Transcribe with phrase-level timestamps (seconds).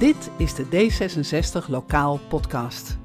[0.00, 2.98] Dit is de D66 Lokaal Podcast.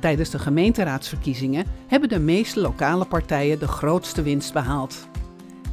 [0.00, 5.08] Tijdens de gemeenteraadsverkiezingen hebben de meeste lokale partijen de grootste winst behaald.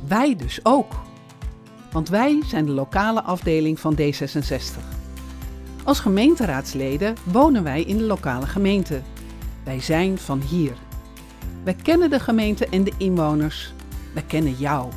[0.08, 0.94] Wij dus ook.
[1.92, 4.80] Want wij zijn de lokale afdeling van D66.
[5.84, 9.02] Als gemeenteraadsleden wonen wij in de lokale gemeente.
[9.64, 10.74] Wij zijn van hier.
[11.64, 13.74] Wij kennen de gemeente en de inwoners.
[14.14, 14.92] Wij kennen jou.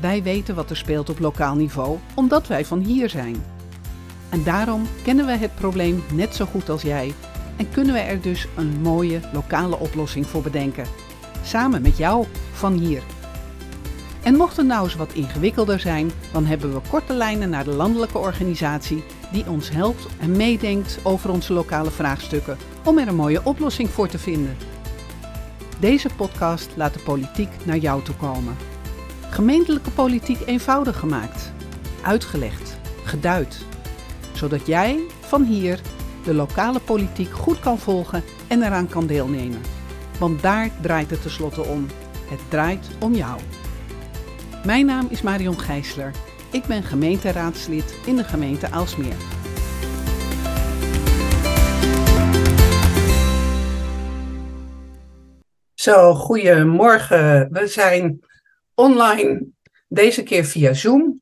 [0.00, 3.54] Wij weten wat er speelt op lokaal niveau, omdat wij van hier zijn.
[4.30, 7.14] En daarom kennen we het probleem net zo goed als jij
[7.56, 10.86] en kunnen we er dus een mooie lokale oplossing voor bedenken.
[11.42, 13.02] Samen met jou van hier.
[14.22, 17.70] En mocht het nou eens wat ingewikkelder zijn, dan hebben we korte lijnen naar de
[17.70, 23.40] landelijke organisatie die ons helpt en meedenkt over onze lokale vraagstukken om er een mooie
[23.44, 24.56] oplossing voor te vinden.
[25.78, 28.56] Deze podcast laat de politiek naar jou toe komen.
[29.30, 31.52] Gemeentelijke politiek eenvoudig gemaakt,
[32.02, 33.64] uitgelegd, geduid,
[34.36, 35.80] zodat jij van hier
[36.24, 39.60] de lokale politiek goed kan volgen en eraan kan deelnemen.
[40.18, 41.86] Want daar draait het tenslotte om.
[42.28, 43.40] Het draait om jou.
[44.64, 46.10] Mijn naam is Marion Gijsler.
[46.52, 49.16] Ik ben gemeenteraadslid in de gemeente Aalsmeer.
[55.74, 57.48] Zo, goedemorgen.
[57.50, 58.20] We zijn
[58.74, 59.46] online,
[59.88, 61.20] deze keer via Zoom.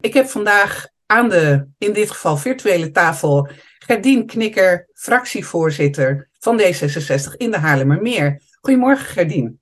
[0.00, 7.36] Ik heb vandaag aan de, in dit geval virtuele tafel, Gerdien Knikker, fractievoorzitter van D66
[7.36, 8.42] in de Haarlemmermeer.
[8.60, 9.60] Goedemorgen Gerdien.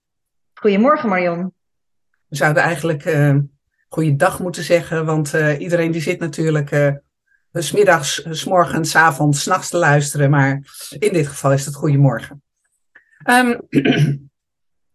[0.55, 1.53] Goedemorgen Marion.
[2.29, 3.37] We zouden eigenlijk uh,
[3.89, 6.93] goeiedag moeten zeggen, want uh, iedereen die zit natuurlijk uh,
[7.53, 10.63] s middags, s morgens, s avonds, s nachts te luisteren, maar
[10.99, 12.43] in dit geval is het goedemorgen.
[13.31, 13.61] Um,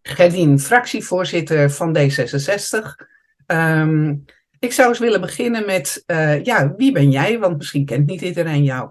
[0.02, 3.06] Gerdien, fractievoorzitter van D66.
[3.46, 4.24] Um,
[4.62, 7.38] ik zou eens willen beginnen met, uh, ja, wie ben jij?
[7.38, 8.90] Want misschien kent niet iedereen jou.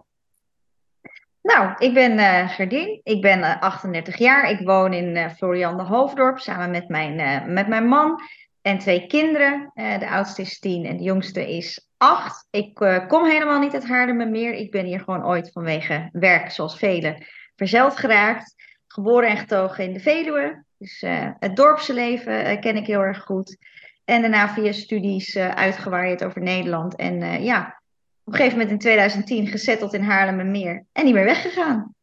[1.41, 3.01] Nou, ik ben uh, Gerdien.
[3.03, 4.49] Ik ben uh, 38 jaar.
[4.49, 7.15] Ik woon in uh, Florian de Hoofddorp samen met mijn,
[7.53, 8.21] met mijn man
[8.61, 9.71] en twee kinderen.
[9.73, 12.47] de oudste is tien en de jongste is acht.
[12.49, 12.73] Ik
[13.07, 14.53] kom helemaal niet uit Haarlemmermeer.
[14.53, 17.25] Ik ben hier gewoon ooit vanwege werk, zoals velen,
[17.55, 18.55] verzeld geraakt.
[18.87, 20.63] Geboren en getogen in de Veluwe.
[20.77, 21.03] Dus
[21.39, 23.57] het dorpse leven ken ik heel erg goed.
[24.05, 26.95] En daarna via studies uh, uitgewaaid over Nederland.
[26.95, 27.81] En uh, ja,
[28.23, 30.85] op een gegeven moment in 2010 gezetteld in Haarlemmermeer.
[30.91, 31.95] En niet meer weggegaan.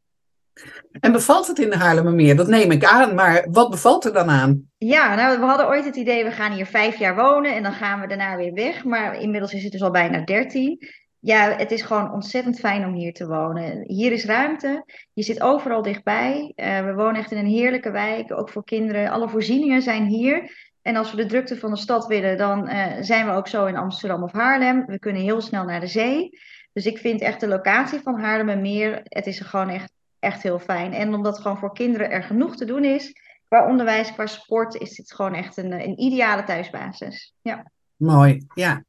[1.01, 2.37] En bevalt het in de Haarlemmermeer?
[2.37, 4.71] Dat neem ik aan, maar wat bevalt er dan aan?
[4.79, 7.73] Ja, nou, we hadden ooit het idee, we gaan hier vijf jaar wonen en dan
[7.73, 8.85] gaan we daarna weer weg.
[8.85, 10.89] Maar inmiddels is het dus al bijna dertien.
[11.21, 13.85] Ja, het is gewoon ontzettend fijn om hier te wonen.
[13.87, 16.53] Hier is ruimte, je zit overal dichtbij.
[16.57, 19.11] Uh, we wonen echt in een heerlijke wijk, ook voor kinderen.
[19.11, 20.68] Alle voorzieningen zijn hier.
[20.89, 23.67] En als we de drukte van de stad willen, dan uh, zijn we ook zo
[23.67, 24.87] in Amsterdam of Haarlem.
[24.87, 26.39] We kunnen heel snel naar de zee.
[26.73, 30.43] Dus ik vind echt de locatie van Haarlem en Meer, het is gewoon echt, echt
[30.43, 30.93] heel fijn.
[30.93, 33.13] En omdat gewoon voor kinderen er genoeg te doen is,
[33.49, 37.35] qua onderwijs, qua sport, is dit gewoon echt een, een ideale thuisbasis.
[37.43, 37.71] Ja.
[37.97, 38.85] Mooi, ja.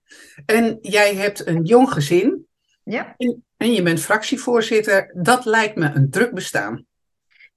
[0.46, 2.48] En jij hebt een jong gezin.
[2.84, 3.14] Ja.
[3.18, 5.14] En, en je bent fractievoorzitter.
[5.16, 6.86] Dat lijkt me een druk bestaan.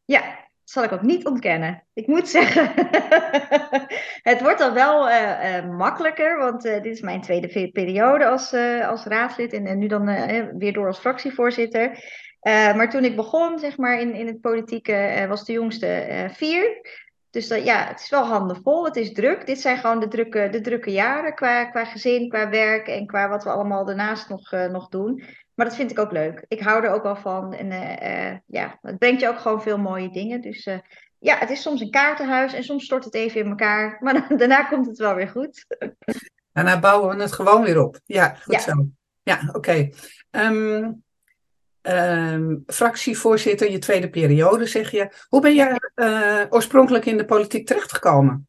[0.05, 0.42] Ja,
[0.73, 1.83] zal ik ook niet ontkennen.
[1.95, 2.73] Ik moet zeggen,
[4.31, 8.55] het wordt al wel uh, uh, makkelijker, want uh, dit is mijn tweede periode als,
[8.89, 10.05] als raadslid en, en nu dan
[10.59, 11.99] weer door als fractievoorzitter.
[12.43, 16.81] maar toen ik begon, zeg maar, in, in het politieke, was de jongste vier.
[17.31, 19.47] Dus dat, ja, het is wel handenvol, het is druk.
[19.47, 23.29] Dit zijn gewoon de drukke, de drukke jaren qua, qua gezin, qua werk en qua
[23.29, 25.23] wat we allemaal daarnaast nog, nog doen.
[25.55, 26.45] Maar dat vind ik ook leuk.
[26.49, 27.55] Ik hou er ook wel van.
[27.55, 30.41] En uh, uh, ja, het brengt je ook gewoon veel mooie dingen.
[30.41, 30.79] Dus uh,
[31.19, 33.97] ja, het is soms een kaartenhuis en soms stort het even in elkaar.
[34.03, 35.67] Maar daarna komt het wel weer goed.
[36.53, 38.01] Daarna bouwen we het gewoon weer op.
[38.05, 38.61] Ja, goed ja.
[38.61, 38.87] zo.
[39.23, 39.57] Ja, oké.
[39.57, 39.95] Okay.
[40.31, 41.03] Um,
[41.83, 45.13] um, fractievoorzitter, je tweede periode zeg je.
[45.29, 48.49] Hoe ben je oorspronkelijk in de politiek terechtgekomen?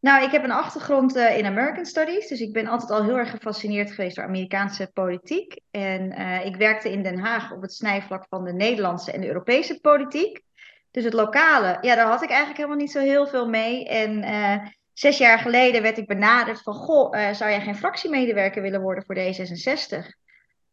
[0.00, 3.18] Nou, ik heb een achtergrond uh, in American Studies, dus ik ben altijd al heel
[3.18, 5.60] erg gefascineerd geweest door Amerikaanse politiek.
[5.70, 9.26] En uh, ik werkte in Den Haag op het snijvlak van de Nederlandse en de
[9.26, 10.42] Europese politiek.
[10.90, 13.88] Dus het lokale, ja, daar had ik eigenlijk helemaal niet zo heel veel mee.
[13.88, 18.80] En uh, zes jaar geleden werd ik benaderd van, goh, zou jij geen fractiemedewerker willen
[18.80, 20.19] worden voor D66?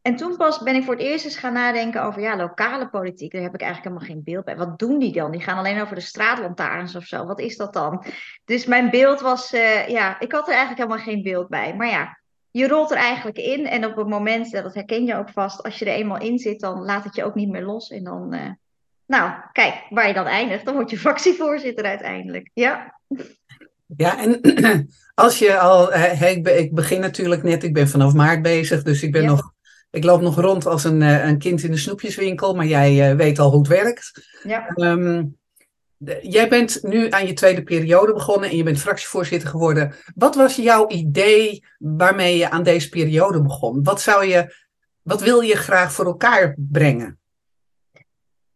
[0.07, 3.31] En toen pas ben ik voor het eerst eens gaan nadenken over ja, lokale politiek.
[3.31, 4.57] Daar heb ik eigenlijk helemaal geen beeld bij.
[4.57, 5.31] Wat doen die dan?
[5.31, 7.25] Die gaan alleen over de straatlantaarns of zo.
[7.25, 8.03] Wat is dat dan?
[8.45, 11.75] Dus mijn beeld was, uh, ja, ik had er eigenlijk helemaal geen beeld bij.
[11.75, 12.17] Maar ja,
[12.51, 13.65] je rolt er eigenlijk in.
[13.65, 16.59] En op het moment, dat herken je ook vast, als je er eenmaal in zit,
[16.59, 17.89] dan laat het je ook niet meer los.
[17.89, 18.49] En dan, uh,
[19.05, 22.49] nou, kijk, waar je dan eindigt, dan word je fractievoorzitter uiteindelijk.
[22.53, 22.99] Ja.
[23.97, 24.41] Ja, en
[25.25, 29.21] als je al, ik begin natuurlijk net, ik ben vanaf maart bezig, dus ik ben
[29.21, 29.27] ja.
[29.27, 29.55] nog
[29.89, 33.49] ik loop nog rond als een, een kind in de snoepjeswinkel, maar jij weet al
[33.49, 34.27] hoe het werkt.
[34.43, 34.67] Ja.
[34.67, 35.23] Ehm,
[36.21, 39.93] jij bent nu aan je tweede periode begonnen en je bent fractievoorzitter geworden.
[40.15, 43.83] Wat was jouw idee waarmee je aan deze periode begon?
[43.83, 44.53] Wat, zou je,
[45.01, 47.19] wat wil je graag voor elkaar brengen?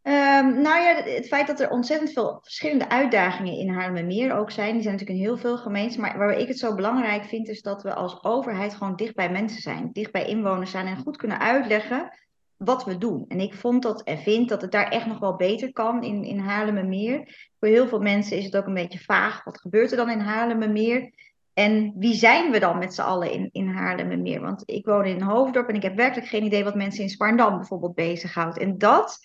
[0.04, 4.74] Um, nou ja, het feit dat er ontzettend veel verschillende uitdagingen in Haarlemmermeer ook zijn.
[4.74, 5.98] Die zijn natuurlijk in heel veel gemeentes.
[5.98, 9.32] Maar waar ik het zo belangrijk vind, is dat we als overheid gewoon dicht bij
[9.32, 9.90] mensen zijn.
[9.94, 12.12] Dicht bij inwoners zijn en goed kunnen uitleggen
[12.58, 13.26] wat we doen.
[13.28, 16.24] En ik vond dat en vind dat het daar echt nog wel beter kan in,
[16.24, 17.50] in Haarlemmermeer.
[17.60, 19.44] Voor heel veel mensen is het ook een beetje vaag.
[19.44, 21.14] Wat gebeurt er dan in Haarlemmermeer?
[21.54, 24.42] En wie zijn we dan met z'n allen in, in Haarlemmermeer?
[24.42, 27.58] Want ik woon in Hoofddorp en ik heb werkelijk geen idee wat mensen in Sparndam
[27.58, 28.58] bijvoorbeeld bezighoudt.
[28.58, 29.20] En dat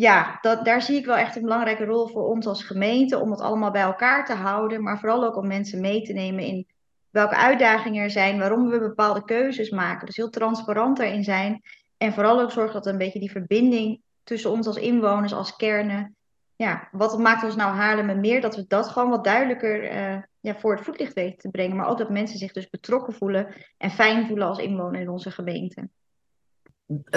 [0.00, 3.30] ja, dat, daar zie ik wel echt een belangrijke rol voor ons als gemeente om
[3.30, 6.66] het allemaal bij elkaar te houden, maar vooral ook om mensen mee te nemen in
[7.10, 10.06] welke uitdagingen er zijn, waarom we bepaalde keuzes maken.
[10.06, 11.62] Dus heel transparant daarin zijn
[11.96, 16.16] en vooral ook zorgen dat een beetje die verbinding tussen ons als inwoners, als kernen,
[16.56, 20.54] ja, wat maakt ons nou Haarlem meer, dat we dat gewoon wat duidelijker uh, ja,
[20.54, 23.90] voor het voetlicht weten te brengen, maar ook dat mensen zich dus betrokken voelen en
[23.90, 25.88] fijn voelen als inwoner in onze gemeente.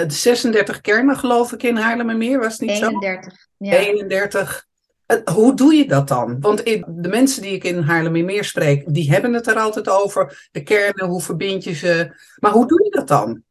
[0.06, 3.46] 36 kernen, geloof ik, in Haarlemmermeer, was het niet 31, zo?
[3.56, 3.76] Ja.
[3.76, 4.66] 31.
[5.34, 6.40] Hoe doe je dat dan?
[6.40, 10.48] Want de mensen die ik in Haarlemmermeer spreek, die hebben het er altijd over.
[10.52, 12.14] De kernen, hoe verbind je ze?
[12.38, 13.42] Maar hoe doe je dat dan?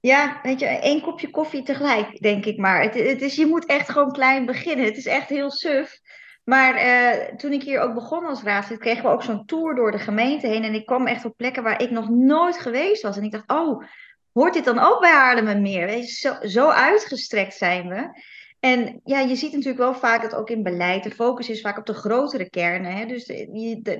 [0.00, 2.82] Ja, weet je, één kopje koffie tegelijk, denk ik maar.
[2.82, 4.84] Het, het is, je moet echt gewoon klein beginnen.
[4.84, 6.00] Het is echt heel suf.
[6.44, 9.90] Maar eh, toen ik hier ook begon als raadslid, kregen we ook zo'n tour door
[9.90, 10.64] de gemeente heen.
[10.64, 13.16] En ik kwam echt op plekken waar ik nog nooit geweest was.
[13.16, 13.84] En ik dacht, oh,
[14.32, 15.86] hoort dit dan ook bij Haarlemmermeer?
[15.86, 18.20] Weet je, zo, zo uitgestrekt zijn we.
[18.60, 21.78] En ja, je ziet natuurlijk wel vaak dat ook in beleid de focus is vaak
[21.78, 22.92] op de grotere kernen.
[22.92, 23.06] Hè?
[23.06, 23.26] Dus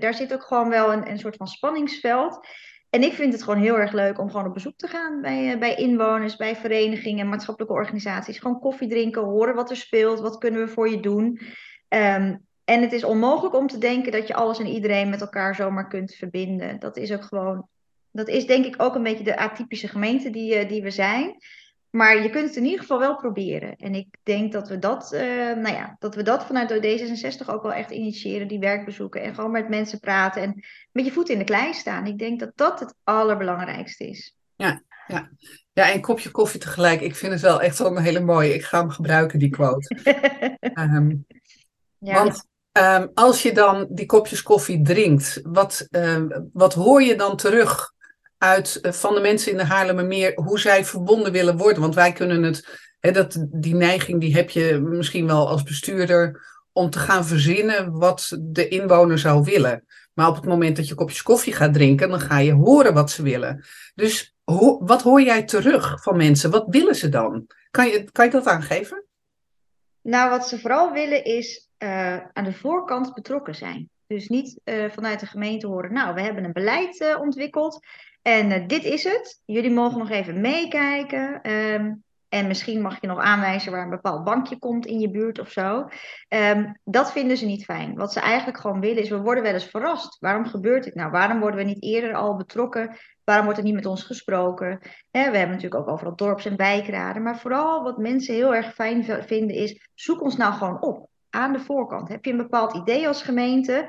[0.00, 2.46] daar zit ook gewoon wel een, een soort van spanningsveld.
[2.90, 5.52] En ik vind het gewoon heel erg leuk om gewoon op bezoek te gaan bij,
[5.52, 8.38] eh, bij inwoners, bij verenigingen, maatschappelijke organisaties.
[8.38, 11.40] Gewoon koffie drinken, horen wat er speelt, wat kunnen we voor je doen.
[11.88, 15.54] Um, en het is onmogelijk om te denken dat je alles en iedereen met elkaar
[15.54, 16.78] zomaar kunt verbinden.
[16.78, 17.68] Dat is ook gewoon
[18.12, 21.36] dat is denk ik ook een beetje de atypische gemeente die, uh, die we zijn.
[21.90, 23.76] Maar je kunt het in ieder geval wel proberen.
[23.76, 25.20] En ik denk dat we dat, uh,
[25.52, 29.22] nou ja, dat we dat vanuit D66 ook wel echt initiëren, die werkbezoeken.
[29.22, 32.06] En gewoon met mensen praten en met je voet in de klei staan.
[32.06, 34.36] Ik denk dat dat het allerbelangrijkste is.
[34.56, 35.30] Ja, ja.
[35.72, 37.00] Ja, een kopje koffie tegelijk.
[37.00, 38.54] Ik vind het wel echt wel een hele mooie.
[38.54, 39.96] Ik ga hem gebruiken, die quote.
[40.74, 41.26] um,
[41.98, 42.14] ja.
[42.14, 47.36] Want um, als je dan die kopjes koffie drinkt, wat, um, wat hoor je dan
[47.36, 47.92] terug
[48.42, 51.82] uit eh, van de mensen in de Haarlemmermeer hoe zij verbonden willen worden.
[51.82, 56.50] Want wij kunnen het, hè, dat, die neiging die heb je misschien wel als bestuurder
[56.72, 59.84] om te gaan verzinnen wat de inwoner zou willen.
[60.12, 63.10] Maar op het moment dat je kopjes koffie gaat drinken, dan ga je horen wat
[63.10, 63.64] ze willen.
[63.94, 64.34] Dus
[64.78, 66.50] wat hoor jij terug van mensen?
[66.50, 67.46] Wat willen ze dan?
[67.70, 69.04] Kan je, kan je dat aangeven?
[70.00, 73.90] Nou, wat ze vooral willen is uh, aan de voorkant betrokken zijn.
[74.12, 77.86] Dus niet uh, vanuit de gemeente horen, nou, we hebben een beleid uh, ontwikkeld
[78.22, 79.42] en uh, dit is het.
[79.44, 81.50] Jullie mogen nog even meekijken.
[81.50, 85.38] Um, en misschien mag je nog aanwijzen waar een bepaald bankje komt in je buurt
[85.38, 85.88] of zo.
[86.28, 87.94] Um, dat vinden ze niet fijn.
[87.94, 90.16] Wat ze eigenlijk gewoon willen is, we worden wel eens verrast.
[90.20, 91.10] Waarom gebeurt dit nou?
[91.10, 92.96] Waarom worden we niet eerder al betrokken?
[93.24, 94.78] Waarom wordt er niet met ons gesproken?
[95.10, 97.22] We hebben natuurlijk ook overal dorps- en wijkraden.
[97.22, 101.10] Maar vooral wat mensen heel erg fijn vinden is, zoek ons nou gewoon op.
[101.34, 102.08] Aan de voorkant.
[102.08, 103.88] Heb je een bepaald idee als gemeente?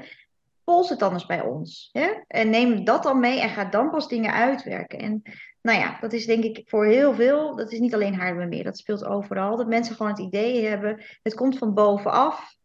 [0.64, 1.90] pols het dan eens bij ons.
[1.92, 2.12] Hè?
[2.28, 5.00] En neem dat dan mee en ga dan pas dingen uitwerken.
[5.00, 5.22] En
[5.62, 8.78] nou ja, dat is denk ik voor heel veel, dat is niet alleen meer, dat
[8.78, 9.58] speelt overal.
[9.58, 12.56] Dat mensen gewoon het idee hebben, het komt van bovenaf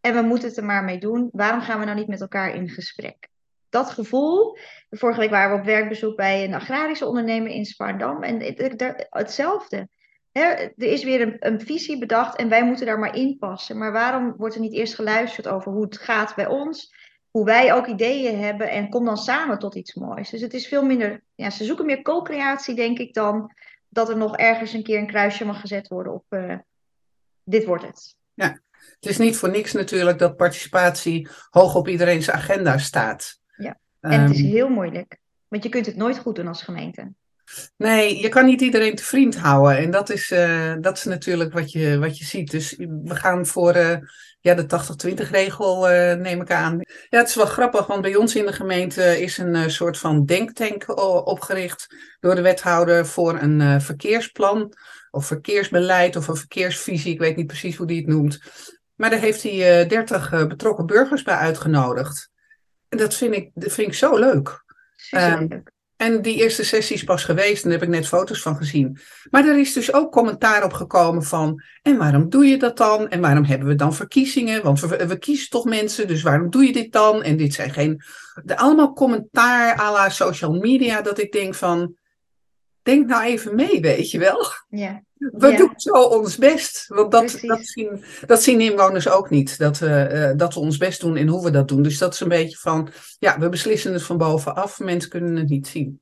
[0.00, 1.28] en we moeten het er maar mee doen.
[1.32, 3.28] Waarom gaan we nou niet met elkaar in gesprek?
[3.68, 4.56] Dat gevoel,
[4.90, 8.42] vorige week waren we op werkbezoek bij een agrarische ondernemer in Spardam en
[9.10, 9.88] hetzelfde.
[10.40, 13.78] Er is weer een, een, visie bedacht en wij moeten daar maar in passen.
[13.78, 16.96] Maar waarom wordt er niet eerst geluisterd over hoe het gaat bij ons?
[17.30, 20.30] hoe wij ook ideeën hebben en kom dan samen tot iets moois.
[20.30, 23.52] Dus het is veel minder, ja, ze zoeken meer co-creatie, denk ik, dan
[23.88, 26.58] dat er nog ergens een keer een kruisje mag gezet worden op uh,
[27.44, 28.16] dit wordt het.
[28.34, 33.40] Ja, het is niet voor niks natuurlijk dat participatie hoog op iedereen's agenda staat.
[33.56, 35.18] Ja, en het is ehm, heel moeilijk,
[35.48, 37.12] want je kunt het nooit goed doen als gemeente.
[37.76, 39.78] Nee, je kan niet iedereen te vriend houden.
[39.78, 42.50] En dat is, uh, dat is natuurlijk wat je, wat je ziet.
[42.50, 43.96] Dus we gaan voor uh,
[44.40, 44.66] ja, de
[45.26, 46.80] 80-20 regel, uh, neem ik aan.
[47.08, 50.24] Ja, het is wel grappig, want bij ons in de gemeente is een soort van
[50.24, 54.72] denktank opgericht door de wethouder voor een verkeersplan
[55.10, 57.12] of verkeersbeleid of een verkeersvisie.
[57.12, 58.40] Ik weet niet precies hoe die het noemt.
[58.94, 62.30] Maar daar heeft hij 30 betrokken burgers bij uitgenodigd.
[62.88, 64.64] En dat vind ik, dat vind ik zo leuk.
[65.10, 65.62] Um,
[65.98, 68.98] En die eerste sessie is pas geweest en daar heb ik net foto's van gezien.
[69.30, 73.08] Maar er is dus ook commentaar op gekomen van, en waarom doe je dat dan?
[73.08, 74.62] En waarom hebben we dan verkiezingen?
[74.62, 77.22] Want we, kiezen toch mensen, dus waarom doe je dit dan?
[77.22, 78.02] En dit zijn geen,
[78.44, 81.94] de, allemaal commentaar à la social media, dat ik denk van,
[82.88, 84.44] denk nou even mee, weet je wel.
[84.68, 85.02] Ja.
[85.18, 86.86] We doen zo ons best.
[86.86, 89.58] Want dat, dat, zien, dat zien inwoners ook niet.
[89.58, 91.82] Dat we, eh, dat we ons best doen in hoe we dat doen.
[91.82, 94.78] Dus dat is een beetje van, ja, we beslissen het van bovenaf.
[94.80, 96.00] Mensen kunnen het niet zien.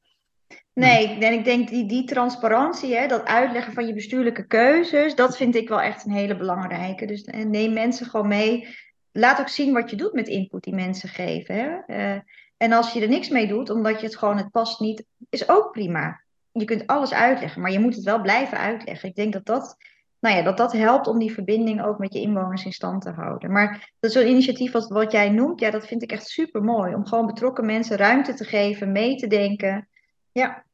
[0.73, 5.37] Nee, en ik denk die, die transparantie, hè, dat uitleggen van je bestuurlijke keuzes, dat
[5.37, 7.07] vind ik wel echt een hele belangrijke.
[7.07, 8.77] Dus eh, neem mensen gewoon mee.
[9.13, 11.55] Laat ook zien wat je doet met input die mensen geven.
[11.55, 11.97] Hè.
[12.15, 12.21] Uh,
[12.57, 15.49] en als je er niks mee doet, omdat je het gewoon, het past niet, is
[15.49, 16.25] ook prima
[16.59, 19.09] je kunt alles uitleggen, maar je moet het wel blijven uitleggen.
[19.09, 19.77] Ik denk dat dat,
[20.21, 23.11] nou ja, dat, dat helpt om die verbinding ook met je inwoners in stand te
[23.11, 23.53] houden.
[23.53, 26.95] Maar dat zo'n initiatief als wat jij noemt, ja, dat vind ik echt super mooi.
[26.95, 29.89] Om gewoon betrokken mensen ruimte te geven, mee te denken.
[30.33, 30.65] Ja.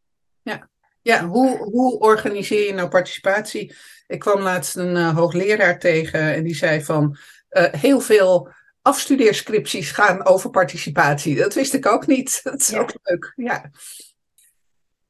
[0.43, 0.69] Ja,
[1.03, 3.75] ja hoe, hoe organiseer je nou participatie?
[4.07, 7.17] Ik kwam laatst een uh, hoogleraar tegen en die zei van
[7.51, 8.51] uh, heel veel
[8.83, 11.37] afstudeerscripties gaan over participatie.
[11.37, 12.41] Dat wist ik ook niet.
[12.43, 13.33] Dat is ook leuk.
[13.37, 13.71] Ja.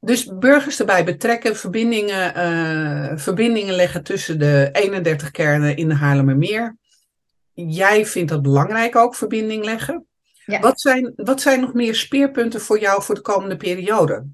[0.05, 6.77] Dus burgers erbij betrekken, verbindingen, uh, verbindingen leggen tussen de 31 kernen in de Haarlemmermeer.
[7.53, 10.05] Jij vindt dat belangrijk ook, verbinding leggen.
[10.45, 10.59] Ja.
[10.59, 14.25] Wat, zijn, wat zijn nog meer speerpunten voor jou voor de komende periode?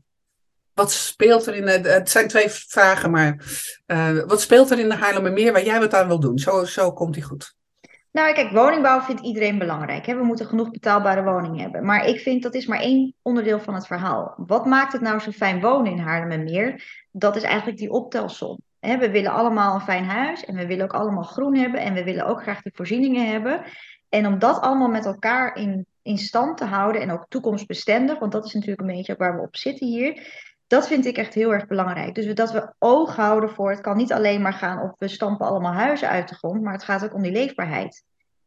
[0.74, 3.46] Wat speelt er in de, het zijn twee vragen, maar
[3.88, 6.40] uh, wat speelt er in de Haarlemmermeer waar jij wat aan wil doen?
[6.40, 7.56] Zo, zo komt die goed.
[8.12, 10.06] Nou, kijk, woningbouw vindt iedereen belangrijk.
[10.06, 10.16] Hè?
[10.16, 11.86] We moeten genoeg betaalbare woningen hebben.
[11.86, 14.34] Maar ik vind dat is maar één onderdeel van het verhaal.
[14.38, 16.84] Wat maakt het nou zo fijn wonen in Haarlemmermeer?
[17.12, 18.60] Dat is eigenlijk die optelsom.
[18.80, 22.04] We willen allemaal een fijn huis en we willen ook allemaal groen hebben en we
[22.04, 23.62] willen ook graag die voorzieningen hebben.
[24.10, 28.32] En om dat allemaal met elkaar in, in stand te houden en ook toekomstbestendig, want
[28.32, 30.28] dat is natuurlijk een beetje waar we op zitten hier,
[30.70, 32.16] dat vind ik echt heel erg belangrijk.
[32.16, 35.48] Dus dat we oog houden voor, het kan niet alleen maar gaan op we stampen
[35.48, 38.04] allemaal huizen uit de grond, maar het gaat ook om die leefbaarheid.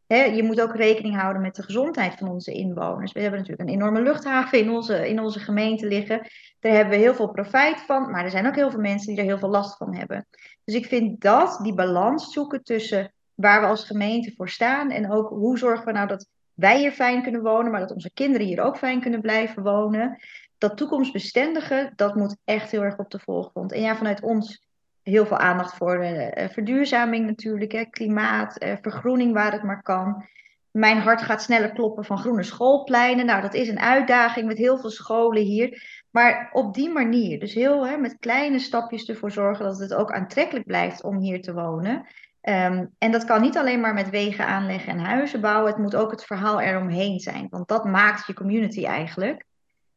[0.07, 3.13] je moet ook rekening houden met de gezondheid van onze inwoners.
[3.13, 6.27] We hebben natuurlijk een enorme luchthaven in onze, in onze gemeente liggen.
[6.61, 9.19] Daar hebben we heel veel profijt van, maar er zijn ook heel veel mensen die
[9.19, 10.27] er heel veel last van hebben.
[10.65, 15.13] Dus ik vind dat, die balans zoeken tussen waar we als gemeente voor staan en
[15.13, 18.47] ook hoe zorgen we nou dat wij hier fijn kunnen wonen, maar dat onze kinderen
[18.47, 20.19] hier ook fijn kunnen blijven wonen
[20.63, 23.73] dat toekomstbestendige, dat moet echt heel erg op de voorgrond.
[23.73, 24.67] En ja, vanuit ons
[25.03, 30.27] heel veel aandacht voor uh, verduurzaming natuurlijk, hè, klimaat, uh, vergroening waar het maar kan.
[30.71, 33.27] Mijn hart gaat sneller kloppen van groene schoolpleinen.
[33.27, 35.83] Nou, dat is een uitdaging met heel veel scholen hier.
[36.11, 40.13] Maar op die manier, dus heel hè, met kleine stapjes ervoor zorgen dat het ook
[40.13, 42.07] aantrekkelijk blijft om hier te wonen.
[42.43, 45.71] Um, en dat kan niet alleen maar met wegen aanleggen en huizen bouwen.
[45.73, 47.47] Het moet ook het verhaal eromheen zijn.
[47.51, 49.45] Want dat maakt je community eigenlijk.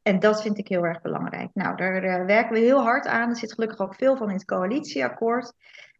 [0.06, 1.50] En dat vind ik heel erg belangrijk.
[1.54, 3.30] Nou, daar uh, werken we heel hard aan.
[3.30, 5.54] Er zit gelukkig ook veel van in het coalitieakkoord.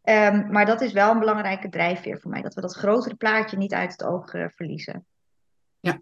[0.04, 2.42] Um, maar dat is wel een belangrijke drijfveer voor mij.
[2.42, 5.06] Dat we dat grotere plaatje niet uit het oog uh, verliezen.
[5.80, 6.00] Ja.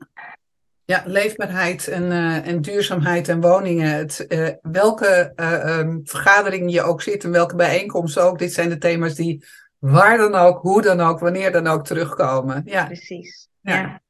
[0.85, 3.91] Ja, leefbaarheid en, uh, en duurzaamheid en woningen.
[3.91, 4.27] Het,
[4.63, 5.33] welke
[5.81, 8.39] um, vergadering je ook zit en welke bijeenkomst ook.
[8.39, 9.45] Dit zijn de thema's die
[9.79, 12.63] waar dan ook, hoe dan ook, wanneer dan ook terugkomen.
[12.65, 12.87] Ja.
[12.87, 13.49] Precies.
[13.61, 14.03] ja.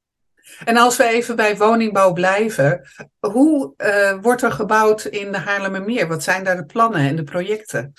[0.65, 2.83] En als we even bij woningbouw blijven,
[3.21, 6.09] hoe uh, wordt er gebouwd in de Haarlemmermeer?
[6.09, 7.93] Wat zijn daar de plannen en de projecten?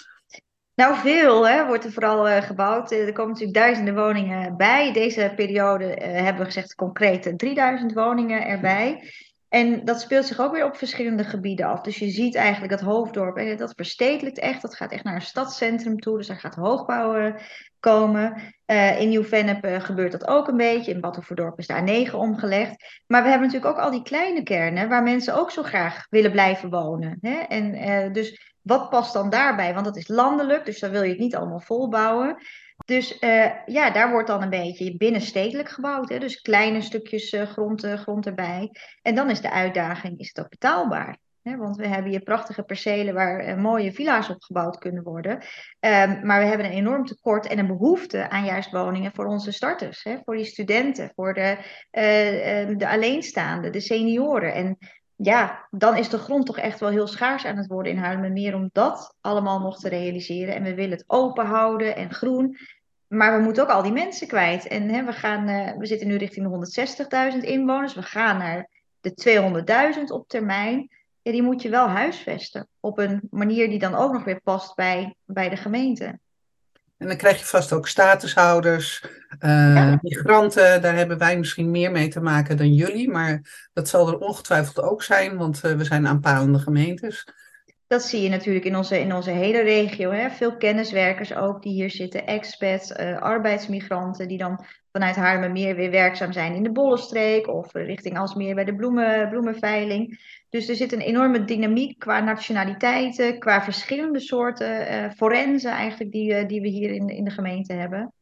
[0.75, 2.92] Nou, veel hè, wordt er vooral uh, gebouwd.
[2.92, 4.94] Er komen natuurlijk duizenden woningen bij.
[4.94, 9.12] Deze periode hebben we gezegd concreet 3000 woningen erbij.
[9.50, 11.82] En dat speelt zich ook weer op verschillende gebieden af.
[11.82, 14.62] Dus je ziet eigenlijk dat Hoofddorp, dat verstedelijkt echt.
[14.62, 16.18] Dat gaat echt naar een stadscentrum toe.
[16.18, 17.34] Dus daar gaat hoogbouw
[17.80, 18.54] komen.
[18.66, 20.92] Uh, in Nieuw-Vennep uh, gebeurt dat ook een beetje.
[20.92, 23.02] In Battenverdorp is daar 9 omgelegd.
[23.08, 26.32] Maar we hebben natuurlijk ook al die kleine kernen waar mensen ook zo graag willen
[26.32, 27.18] blijven wonen.
[27.22, 27.36] Hè?
[27.36, 29.74] En dus wat past dan daarbij?
[29.74, 32.38] Want dat is landelijk, dus dan wil je het niet allemaal volbouwen.
[32.86, 33.18] Dus
[33.65, 36.10] ja, daar wordt dan een beetje binnenstedelijk gebouwd.
[36.10, 36.20] Hè?
[36.20, 38.72] Dus kleine stukjes grond, grond erbij.
[39.01, 41.18] En dan is de uitdaging, is het ook betaalbaar?
[41.54, 45.34] want we hebben hier prachtige percelen waar mooie villa's opgebouwd kunnen worden.
[45.34, 49.51] Um, maar we hebben een enorm tekort en een behoefte aan juist woningen voor onze
[49.51, 50.04] starters.
[50.04, 51.58] Hè, voor die studenten, voor de,
[52.77, 54.54] de alleenstaanden, de senioren.
[54.54, 54.77] En
[55.15, 58.55] ja, dan is de grond toch echt wel heel schaars aan het worden in Haarlemmermeer
[58.55, 60.55] om dat allemaal nog te realiseren.
[60.55, 62.57] En we willen het open houden en groen.
[63.07, 64.67] Maar we moeten ook al die mensen kwijt.
[64.67, 67.93] En hè, we, gaan, uh, we zitten nu richting de 160.000 inwoners.
[67.93, 68.69] We gaan naar
[69.01, 70.89] de 200.000 op termijn
[71.25, 72.67] ja, die moet je wel huisvesten.
[72.79, 76.19] Op een manier die dan ook nog weer past bij, bij de gemeente.
[76.98, 79.06] En dan krijg je vast ook statushouders,
[79.40, 80.82] uh, migranten.
[80.82, 83.10] Daar hebben wij misschien meer mee te maken dan jullie.
[83.10, 87.28] Maar dat zal er ongetwijfeld ook zijn, want uh, we zijn aanpalende gemeentes.
[87.88, 90.12] Dat zie je natuurlijk in onze, in onze hele regio.
[90.12, 90.30] Hè?
[90.30, 96.32] Veel kenniswerkers ook die hier zitten, expats, uh, arbeidsmigranten, die dan vanuit Haarlemmermeer weer werkzaam
[96.32, 100.20] zijn in de Bollenstreek of richting Alsmeer bij de bloemen, bloemenveiling.
[100.50, 106.42] Dus er zit een enorme dynamiek qua nationaliteiten, qua verschillende soorten uh, forensen eigenlijk die,
[106.42, 108.14] uh, die we hier in, in de gemeente hebben.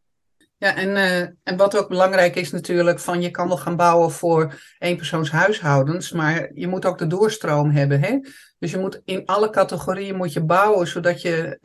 [0.58, 4.12] Ja, en, uh, en wat ook belangrijk is natuurlijk, van je kan wel gaan bouwen
[4.12, 8.02] voor eenpersoonshuishoudens, maar je moet ook de doorstroom hebben.
[8.02, 8.20] Hè?
[8.60, 11.60] Dus je moet in alle categorieën moet je bouwen, zodat je,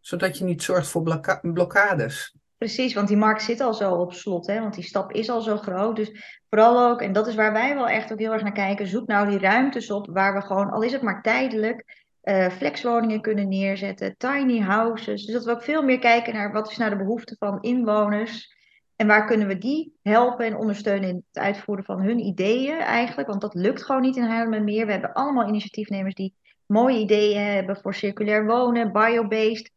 [0.00, 2.34] zodat je niet zorgt voor blokkades.
[2.64, 4.60] Precies, want die markt zit al zo op slot, hè?
[4.60, 5.96] want die stap is al zo groot.
[5.96, 8.86] Dus vooral ook, en dat is waar wij wel echt ook heel erg naar kijken,
[8.86, 11.84] zoek nou die ruimtes op waar we gewoon, al is het maar tijdelijk,
[12.22, 15.24] uh, flexwoningen kunnen neerzetten, tiny houses.
[15.24, 18.54] Dus dat we ook veel meer kijken naar wat is nou de behoefte van inwoners.
[18.96, 23.28] En waar kunnen we die helpen en ondersteunen in het uitvoeren van hun ideeën eigenlijk.
[23.28, 24.86] Want dat lukt gewoon niet in meer.
[24.86, 26.34] We hebben allemaal initiatiefnemers die
[26.66, 29.72] mooie ideeën hebben voor circulair wonen, biobased.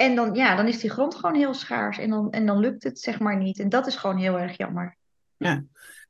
[0.00, 2.82] En dan, ja, dan is die grond gewoon heel schaars en dan, en dan lukt
[2.82, 3.58] het zeg maar niet.
[3.58, 4.96] En dat is gewoon heel erg jammer.
[5.36, 5.64] Ja,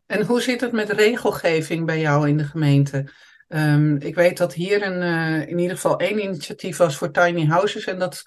[0.07, 3.13] en hoe zit het met regelgeving bij jou in de gemeente?
[3.49, 7.47] Um, ik weet dat hier een, uh, in ieder geval één initiatief was voor tiny
[7.47, 8.25] houses en dat,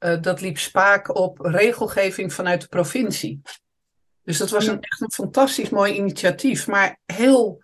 [0.00, 3.40] uh, dat liep spaak op regelgeving vanuit de provincie.
[4.22, 7.62] Dus dat was een, echt een fantastisch mooi initiatief, maar heel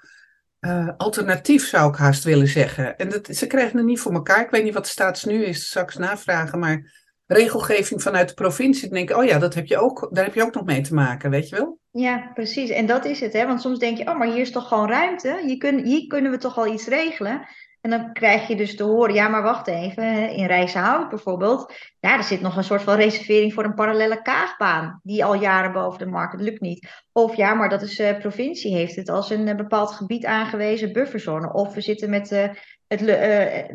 [0.61, 2.97] uh, alternatief zou ik haast willen zeggen.
[2.97, 4.45] En dat, ze krijgen het niet voor elkaar.
[4.45, 8.89] Ik weet niet wat de status nu is, straks navragen, maar regelgeving vanuit de provincie.
[8.89, 10.81] Dan denk ik, oh ja, dat heb je ook, daar heb je ook nog mee
[10.81, 11.79] te maken, weet je wel?
[11.91, 12.71] Ja, precies.
[12.71, 13.47] En dat is het, hè?
[13.47, 15.43] Want soms denk je, oh, maar hier is toch gewoon ruimte?
[15.47, 17.47] Hier, kun, hier kunnen we toch wel iets regelen?
[17.87, 22.17] En dan krijg je dus te horen, ja, maar wacht even, in Rijzenhout bijvoorbeeld, ja,
[22.17, 25.99] er zit nog een soort van reservering voor een parallele kaagbaan, die al jaren boven
[25.99, 26.89] de markt, lukt niet.
[27.13, 30.93] Of ja, maar dat is, uh, provincie heeft het als een uh, bepaald gebied aangewezen
[30.93, 31.53] bufferzone.
[31.53, 32.49] Of we zitten met uh,
[32.89, 32.99] het,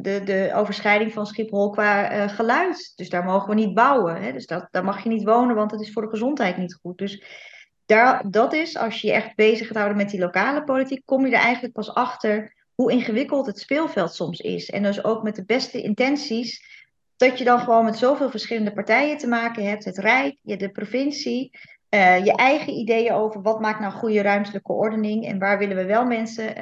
[0.04, 4.22] de, de overschrijding van Schiphol qua geluid, dus daar mogen we niet bouwen.
[4.22, 4.32] Hè?
[4.32, 6.98] Dus dat, daar mag je niet wonen, want het is voor de gezondheid niet goed.
[6.98, 7.24] Dus
[7.86, 11.26] daar, dat is, als je je echt bezig gaat houden met die lokale politiek, kom
[11.26, 14.70] je er eigenlijk pas achter hoe ingewikkeld het speelveld soms is.
[14.70, 16.70] En dus ook met de beste intenties,
[17.18, 19.86] dat je dan gewoon met zoveel verschillende partijen te maken hebt.
[19.86, 21.52] Het Rijk, de provincie,
[21.90, 25.86] uh, je eigen ideeën over wat maakt nou goede ruimtelijke ordening en waar willen we
[25.86, 26.56] wel mensen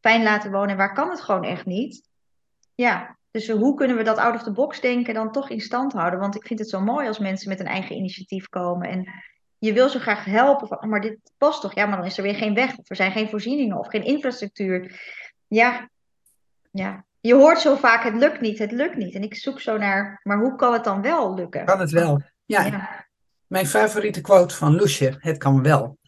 [0.00, 2.08] fijn laten wonen en waar kan het gewoon echt niet.
[2.74, 5.92] Ja, dus hoe kunnen we dat out of the box denken dan toch in stand
[5.92, 6.20] houden?
[6.20, 9.12] Want ik vind het zo mooi als mensen met een eigen initiatief komen en
[9.58, 11.74] je wil zo graag helpen, van, oh, maar dit past toch?
[11.74, 14.04] Ja, maar dan is er weer geen weg, of er zijn geen voorzieningen of geen
[14.04, 15.00] infrastructuur.
[15.46, 15.90] Ja,
[16.70, 17.04] ja.
[17.20, 19.14] Je hoort zo vaak, het lukt niet, het lukt niet.
[19.14, 21.64] En ik zoek zo naar, maar hoe kan het dan wel lukken?
[21.64, 22.62] Kan het wel, ja.
[22.62, 23.06] ja.
[23.46, 25.98] Mijn favoriete quote van Loesje, het kan wel.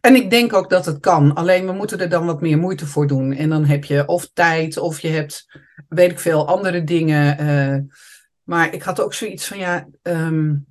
[0.00, 2.86] En ik denk ook dat het kan, alleen we moeten er dan wat meer moeite
[2.86, 3.32] voor doen.
[3.32, 5.46] En dan heb je of tijd, of je hebt,
[5.88, 7.42] weet ik veel, andere dingen.
[7.42, 7.94] Uh,
[8.42, 10.66] maar ik had ook zoiets van, ja, um,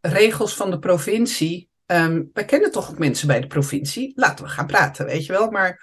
[0.00, 1.68] regels van de provincie.
[1.86, 4.12] Um, wij kennen toch ook mensen bij de provincie.
[4.16, 5.50] Laten we gaan praten, weet je wel.
[5.50, 5.80] Maar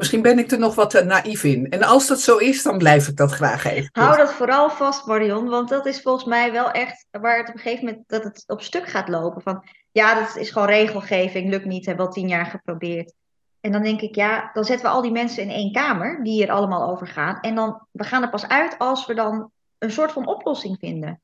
[0.00, 1.68] misschien ben ik er nog wat naïef in.
[1.68, 3.88] En als dat zo is, dan blijf ik dat graag even.
[3.92, 5.48] Hou dat vooral vast, Marion.
[5.48, 8.44] Want dat is volgens mij wel echt waar het op een gegeven moment dat het
[8.46, 9.42] op stuk gaat lopen.
[9.42, 11.50] Van ja, dat is gewoon regelgeving.
[11.50, 13.12] Lukt niet, hebben al tien jaar geprobeerd.
[13.60, 16.32] En dan denk ik, ja, dan zetten we al die mensen in één kamer, die
[16.32, 17.40] hier allemaal over gaan.
[17.40, 21.20] En dan, we gaan er pas uit als we dan een soort van oplossing vinden.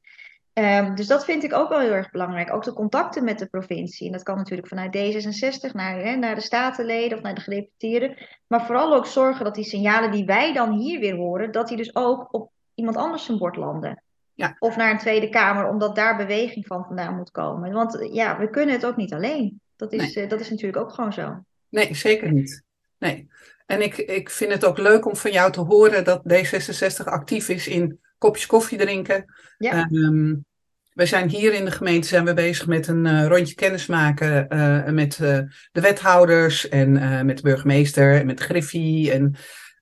[0.59, 2.53] Um, dus dat vind ik ook wel heel erg belangrijk.
[2.53, 4.07] Ook de contacten met de provincie.
[4.07, 8.16] En dat kan natuurlijk vanuit D66 naar, hè, naar de statenleden of naar de gedeputeerden.
[8.47, 11.77] Maar vooral ook zorgen dat die signalen die wij dan hier weer horen, dat die
[11.77, 14.03] dus ook op iemand anders zijn bord landen.
[14.35, 14.57] Ja.
[14.59, 17.73] Of naar een Tweede Kamer, omdat daar beweging van vandaan moet komen.
[17.73, 19.61] Want ja, we kunnen het ook niet alleen.
[19.77, 20.25] Dat is, nee.
[20.25, 21.45] uh, dat is natuurlijk ook gewoon zo.
[21.69, 22.62] Nee, zeker niet.
[22.99, 23.29] Nee.
[23.66, 27.49] En ik, ik vind het ook leuk om van jou te horen dat D66 actief
[27.49, 29.24] is in kopjes koffie drinken.
[29.59, 29.88] Ja.
[29.90, 30.44] Um,
[30.92, 34.85] wij zijn hier in de gemeente zijn we bezig met een uh, rondje kennismaken uh,
[34.85, 35.38] met uh,
[35.72, 36.92] de wethouders en
[37.26, 39.12] met de burgemeester en met Griffie.
[39.12, 39.35] En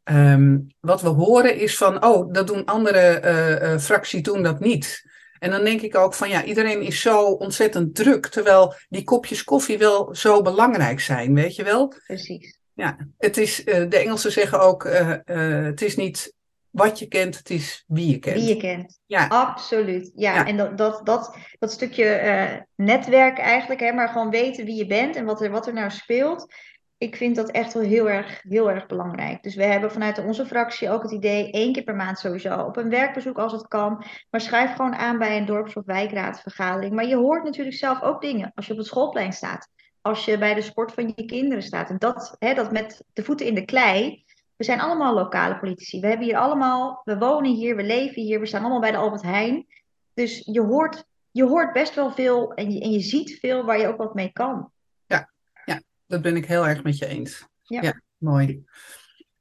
[0.04, 5.02] um, wat we horen is van, oh, dat doen andere fracties doen dat niet.
[5.38, 9.44] En dan denk ik ook van, ja, iedereen is zo ontzettend druk, terwijl die kopjes
[9.44, 11.94] koffie wel zo belangrijk zijn, weet je wel?
[12.06, 12.58] Precies.
[12.72, 14.88] Ja, het is, de Engelsen zeggen ook,
[15.24, 16.34] het is niet
[16.74, 18.36] wat je kent, het is wie je kent.
[18.36, 19.00] Wie je kent.
[19.06, 19.26] Ja.
[19.26, 20.12] Absoluut.
[20.14, 24.76] Ja, en dat, dat, dat, dat stukje uh, netwerk eigenlijk, hè, maar gewoon weten wie
[24.76, 26.52] je bent en wat er, wat er nou speelt.
[26.98, 29.42] Ik vind dat echt wel heel erg, heel erg belangrijk.
[29.42, 32.76] Dus we hebben vanuit onze fractie ook het idee, één keer per maand sowieso, op
[32.76, 34.04] een werkbezoek als het kan.
[34.30, 36.94] Maar schrijf gewoon aan bij een dorps- of wijkraadvergadering.
[36.94, 39.68] Maar je hoort natuurlijk zelf ook dingen als je op het schoolplein staat.
[40.00, 41.90] Als je bij de sport van je kinderen staat.
[41.90, 44.23] En dat, hè, dat met de voeten in de klei.
[44.56, 46.00] We zijn allemaal lokale politici.
[46.00, 48.96] We hebben hier allemaal, we wonen hier, we leven hier, we staan allemaal bij de
[48.96, 49.66] Albert Heijn.
[50.14, 53.80] Dus je hoort, je hoort best wel veel en je, en je ziet veel waar
[53.80, 54.70] je ook wat mee kan.
[55.06, 55.30] Ja,
[55.64, 57.46] ja dat ben ik heel erg met je eens.
[57.62, 58.64] Ja, mooi.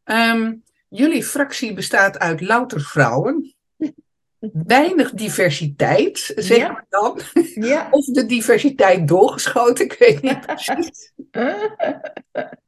[0.03, 0.53] Ehm,
[0.89, 3.55] jullie fractie bestaat uit louter vrouwen.
[4.67, 7.19] Weinig diversiteit, zeg maar dan.
[7.53, 7.87] Ja.
[7.91, 11.11] Of de diversiteit doorgeschoten, ik weet niet precies.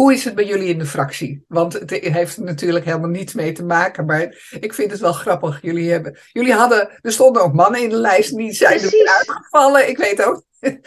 [0.00, 1.44] Hoe is het bij jullie in de fractie?
[1.48, 4.04] Want het heeft natuurlijk helemaal niets mee te maken.
[4.06, 4.22] Maar
[4.60, 5.62] ik vind het wel grappig.
[5.62, 9.88] Jullie, hebben, jullie hadden, er stonden ook mannen in de lijst die zijn er uitgevallen.
[9.88, 10.42] Ik weet ook.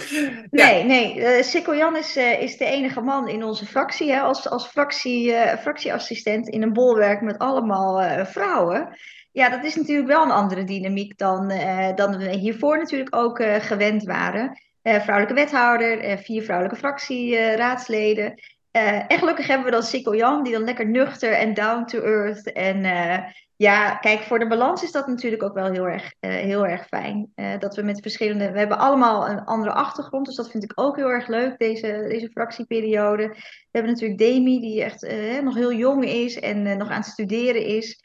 [0.49, 1.15] Nee, nee.
[1.15, 4.11] Uh, Sikko Jan is, uh, is de enige man in onze fractie.
[4.11, 8.97] Hè, als als fractie, uh, fractieassistent in een bolwerk met allemaal vrouwen.
[9.31, 11.47] Ja, dat is natuurlijk wel een andere dynamiek dan,
[11.95, 14.61] dan we hiervoor natuurlijk ook gewend waren.
[14.83, 18.33] vrouwelijke wethouder, vier vrouwelijke fractieraadsleden.
[18.77, 22.51] Uh, gelukkig hebben we dan Sikko Jan, die dan lekker nuchter en down to earth.
[22.51, 23.17] En uh,
[23.55, 26.87] ja, kijk, voor de balans is dat natuurlijk ook wel heel erg, uh, heel erg
[26.87, 27.31] fijn.
[27.59, 28.51] dat we met verschillende.
[28.51, 32.05] We hebben allemaal een andere achtergrond, dus dat vind ik ook heel erg leuk, deze,
[32.09, 33.27] deze fractieperiode.
[33.27, 35.01] We hebben natuurlijk Demi, die echt
[35.43, 38.03] nog heel jong is en nog aan het studeren is.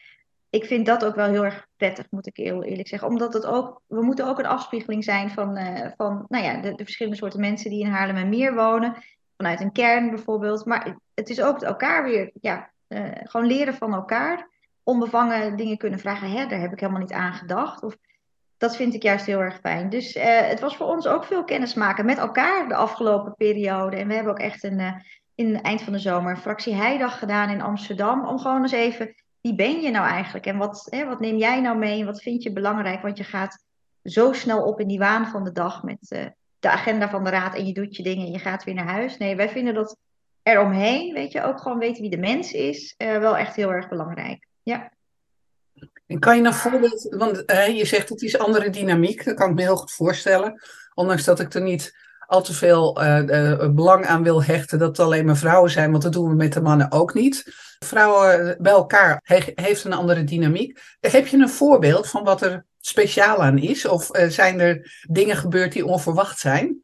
[0.51, 3.09] Ik vind dat ook wel heel erg prettig, moet ik heel eerlijk zeggen.
[3.09, 5.59] Omdat het ook, we moeten ook een afspiegeling zijn van,
[5.97, 8.97] van nou ja, de, de verschillende soorten mensen die in Haarlem en Meer wonen
[9.39, 10.65] vanuit een kern bijvoorbeeld.
[10.65, 14.49] Maar het is ook het elkaar weer, ja, uh, gewoon leren van elkaar.
[14.83, 17.83] Onbevangen dingen kunnen vragen, hè, daar heb ik helemaal niet aan gedacht.
[17.83, 17.97] Of,
[18.57, 19.89] dat vind ik juist heel erg fijn.
[19.89, 23.97] Dus uh, het was voor ons ook veel kennis maken met elkaar de afgelopen periode.
[23.97, 24.93] En we hebben ook echt een, uh,
[25.35, 28.27] in het eind van de zomer een fractie Heidag gedaan in Amsterdam.
[28.27, 30.47] Om gewoon eens even, wie ben je nou eigenlijk?
[30.47, 32.05] En wat, hè, wat neem jij nou mee?
[32.05, 33.03] Wat vind je belangrijk?
[33.03, 33.65] Want je gaat
[34.03, 37.55] zo snel op in die waan van de dag met de agenda van de raad
[37.55, 39.17] en je doet je dingen en je gaat weer naar huis.
[39.17, 39.97] Nee, wij vinden dat
[40.43, 43.89] eromheen, weet je, ook gewoon weten wie de mens is, uh, wel echt heel erg
[43.89, 44.47] belangrijk.
[44.63, 44.93] Ja.
[46.07, 47.43] En kan je nou voorbeeld, want
[47.77, 50.63] je zegt het is andere dynamiek, dat kan ik me heel goed voorstellen.
[50.95, 54.99] Ondanks dat ik er niet al te veel uh, belang aan wil hechten dat het
[54.99, 57.45] alleen maar vrouwen zijn, want dat doen we met de mannen ook niet.
[57.79, 60.81] Vrouwen bij elkaar he heeft een andere dynamiek.
[61.01, 63.87] Heb je een voorbeeld van wat er speciaal aan is?
[63.87, 66.83] Of uh, zijn er dingen gebeurd die onverwacht zijn?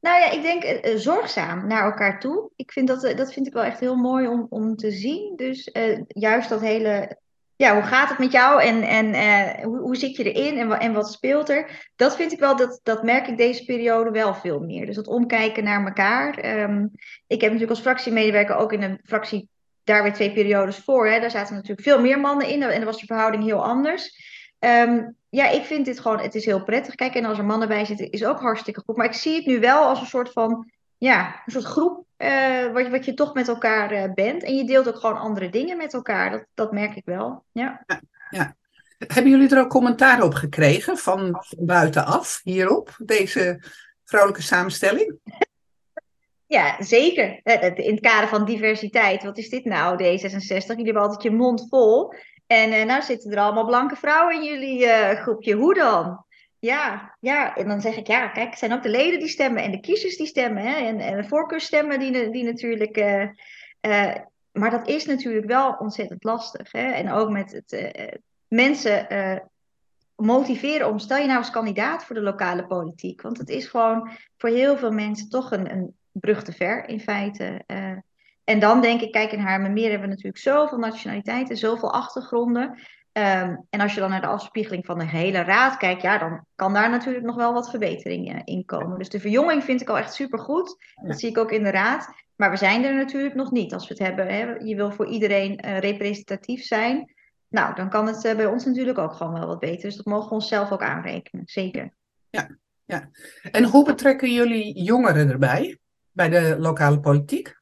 [0.00, 2.50] Nou ja, ik denk uh, zorgzaam naar elkaar toe.
[2.56, 5.32] Ik vind dat, dat vind ik wel echt heel mooi om, om te zien.
[5.36, 5.70] Dus
[6.08, 7.18] juist dat hele,
[7.56, 10.92] ja, hoe gaat het met jou en, en hoe, hoe zit je erin en, en
[10.92, 11.90] wat speelt er?
[11.96, 14.86] Dat vind ik wel, dat, dat merk ik deze periode wel veel meer.
[14.86, 16.60] Dus dat omkijken naar elkaar.
[16.60, 16.90] Um,
[17.26, 19.48] ik heb natuurlijk als fractiemedewerker ook in een fractie
[19.84, 21.08] daar weer twee periodes voor.
[21.08, 21.20] Hè.
[21.20, 24.26] Daar zaten natuurlijk veel meer mannen in en dan was de verhouding heel anders.
[24.58, 26.94] Um, ja, ik vind dit gewoon, het is heel prettig.
[26.94, 28.96] Kijk, en als er mannen bij zitten, is ook hartstikke goed.
[28.96, 32.72] Maar ik zie het nu wel als een soort van, ja, een soort groep, uh,
[32.72, 34.42] wat, wat je toch met elkaar uh, bent.
[34.42, 36.30] En je deelt ook gewoon andere dingen met elkaar.
[36.30, 37.84] Dat, dat merk ik wel, ja.
[37.86, 38.00] ja.
[38.30, 38.56] ja.
[38.98, 43.62] Hebben jullie er ook commentaar op gekregen van, van buitenaf hierop, deze
[44.04, 45.18] vrouwelijke samenstelling?
[46.48, 47.40] Ja, zeker.
[47.42, 49.22] Eh, in het kader van diversiteit.
[49.22, 50.66] Wat is dit nou, D66?
[50.66, 52.14] Jullie hebben altijd je mond vol.
[52.48, 55.54] En uh, nou zitten er allemaal blanke vrouwen in jullie uh, groepje.
[55.54, 56.24] Hoe dan?
[56.58, 59.62] Ja, ja, en dan zeg ik, ja, kijk, het zijn ook de leden die stemmen
[59.62, 60.62] en de kiezers die stemmen.
[60.62, 60.74] Hè?
[60.74, 62.96] En, en de voorkeurstemmen die, die natuurlijk...
[62.96, 64.14] Uh,
[64.52, 66.72] maar dat is natuurlijk wel ontzettend lastig.
[66.72, 66.90] Hè?
[66.90, 67.92] En ook met het
[68.48, 69.06] mensen
[70.16, 73.22] motiveren om, stel je nou als kandidaat voor de lokale politiek.
[73.22, 77.00] Want het is gewoon voor heel veel mensen toch een, een brug te ver in
[77.00, 77.64] feite.
[78.48, 82.64] En dan denk ik, kijk in Haarlemmermeer hebben we natuurlijk zoveel nationaliteiten, zoveel achtergronden.
[83.12, 86.44] Um, en als je dan naar de afspiegeling van de hele raad kijkt, ja, dan
[86.54, 88.98] kan daar natuurlijk nog wel wat verbeteringen in komen.
[88.98, 90.76] Dus de verjonging vind ik al echt supergoed.
[91.06, 92.08] Dat zie ik ook in de raad.
[92.36, 93.72] Maar we zijn er natuurlijk nog niet.
[93.72, 97.14] Als we het hebben, hè, je wil voor iedereen uh, representatief zijn.
[97.48, 99.82] Nou, dan kan het uh, bij ons natuurlijk ook gewoon wel wat beter.
[99.82, 101.90] Dus dat mogen we onszelf ook aanrekenen, zeker.
[102.30, 102.48] Ja,
[102.84, 103.10] ja.
[103.50, 105.78] En hoe betrekken jullie jongeren erbij,
[106.12, 107.56] bij de lokale politiek?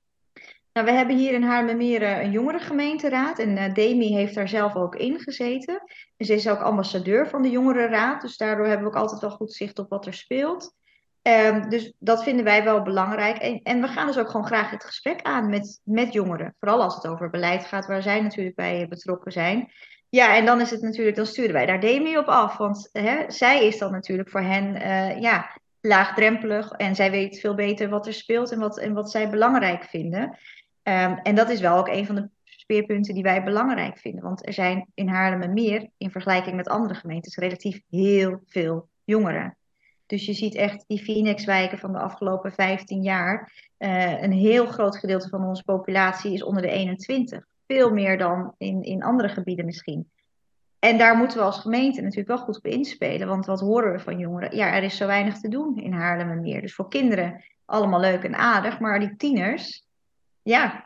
[0.77, 4.97] Nou, we hebben hier in Haarlemmermeer een jongerengemeenteraad en uh, Demi heeft daar zelf ook
[4.97, 5.83] in gezeten.
[6.17, 9.31] En ze is ook ambassadeur van de jongerenraad, dus daardoor hebben we ook altijd wel
[9.31, 10.75] goed zicht op wat er speelt.
[11.23, 13.37] Um, dus dat vinden wij wel belangrijk.
[13.37, 16.55] En, en, we gaan dus ook gewoon graag het gesprek aan met, met jongeren.
[16.59, 19.73] Vooral als het over beleid gaat, waar zij natuurlijk bij betrokken zijn.
[20.09, 22.57] Ja, en dan is het natuurlijk, dan sturen wij daar Demi op af.
[22.57, 24.81] Want hè, zij is dan natuurlijk voor hen
[25.21, 29.31] ja, laagdrempelig en zij weet veel beter wat er speelt en wat, en wat zij
[29.31, 30.39] belangrijk vinden.
[30.87, 34.23] Ehm, en dat is wel ook een van de speerpunten die wij belangrijk vinden.
[34.23, 39.57] Want er zijn in Haarlemmermeer, in vergelijking met andere gemeentes, relatief heel veel jongeren.
[40.07, 43.53] Dus je ziet echt die Phoenix-wijken van de afgelopen 15 jaar.
[43.79, 47.47] Uh, een heel groot gedeelte van onze populatie is onder de 21.
[47.67, 50.11] Veel meer dan in, in andere gebieden misschien.
[50.79, 53.29] En daar moeten we als gemeente natuurlijk wel goed op inspelen.
[53.29, 54.57] Want wat horen we van jongeren?
[54.57, 56.61] Ja, er is zo weinig te doen in Haarlemmermeer.
[56.61, 58.81] Dus voor kinderen allemaal leuk en aardig.
[58.81, 59.86] Maar die tieners,
[60.47, 60.85] ja,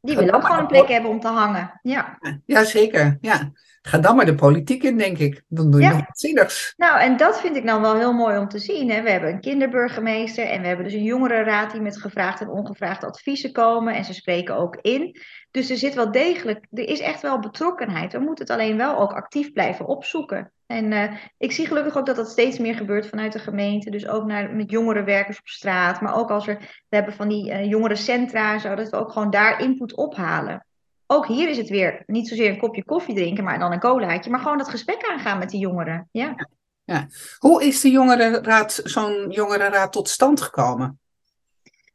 [0.00, 1.80] die willen ook gewoon een plek hebben om te hangen.
[1.82, 3.18] Ja, ja zeker.
[3.20, 3.52] Ja.
[3.82, 5.42] Ga dan maar de politiek in, denk ik.
[5.48, 5.92] Dan doe je ja.
[5.92, 6.74] nog iets zinnigs.
[6.76, 8.90] Nou, en dat vind ik nou wel heel mooi om te zien.
[8.90, 9.02] Hè.
[9.02, 13.04] We hebben een kinderburgemeester en we hebben dus een jongerenraad die met gevraagd en ongevraagd
[13.04, 13.94] adviezen komen.
[13.94, 15.20] En ze spreken ook in.
[15.50, 18.12] Dus er zit wel degelijk, er is echt wel betrokkenheid.
[18.12, 20.52] We moeten het alleen wel ook actief blijven opzoeken.
[20.66, 23.90] En uh, ik zie gelukkig ook dat dat steeds meer gebeurt vanuit de gemeente.
[23.90, 26.00] Dus ook naar, met jongerenwerkers op straat.
[26.00, 29.60] Maar ook als er, we hebben van die uh, jongerencentra, zodat we ook gewoon daar
[29.60, 30.64] input ophalen.
[31.12, 34.30] Ook hier is het weer niet zozeer een kopje koffie drinken, maar dan een colaatje.
[34.30, 36.08] Maar gewoon dat gesprek aangaan met die jongeren.
[36.12, 36.46] Ja.
[36.84, 37.06] ja.
[37.38, 40.98] Hoe is de jongerenraad, zo'n jongerenraad tot stand gekomen?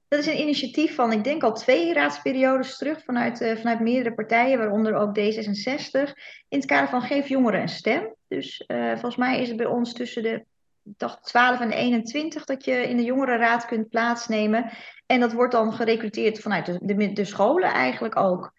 [0.08, 4.16] Dat is een initiatief van, ik denk al twee raadsperiodes terug vanuit, uh, vanuit meerdere
[4.16, 6.14] partijen, waaronder ook D66,
[6.48, 8.16] in het kader van Geef Jongeren een Stem.
[8.28, 10.46] Dus uh, volgens mij is het bij ons tussen de
[10.84, 14.72] dacht 12 en 21 dat je in de jongerenraad kunt plaatsnemen.
[15.06, 18.54] En dat wordt dan gerecruiteerd vanuit de, de, de scholen eigenlijk ook.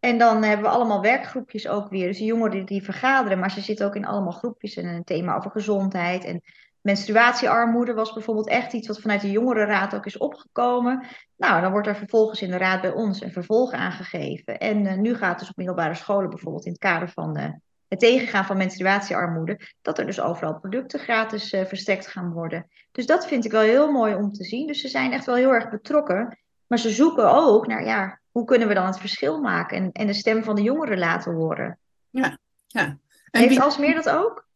[0.00, 2.06] En dan hebben we allemaal werkgroepjes ook weer.
[2.06, 4.76] Dus de jongeren die vergaderen, maar ze zitten ook in allemaal groepjes.
[4.76, 6.42] En een thema over gezondheid en
[6.80, 11.06] menstruatiearmoede was bijvoorbeeld echt iets wat vanuit de jongerenraad ook is opgekomen.
[11.36, 14.58] Nou, dan wordt er vervolgens in de raad bij ons een vervolg aangegeven.
[14.58, 17.44] En uh, nu gaat dus op middelbare scholen bijvoorbeeld in het kader van uh,
[17.88, 22.66] het tegengaan van menstruatiearmoede, dat er dus overal producten gratis uh, verstrekt gaan worden.
[22.92, 24.66] Dus dat vind ik wel heel mooi om te zien.
[24.66, 26.38] Dus ze zijn echt wel heel erg betrokken.
[26.66, 30.06] Maar ze zoeken ook naar, ja, hoe kunnen we dan het verschil maken en, en
[30.06, 31.78] de stem van de jongeren laten horen?
[32.10, 32.98] Ja, ja.
[33.30, 33.60] En Heeft wie...
[33.60, 34.46] Alsmeer dat ook?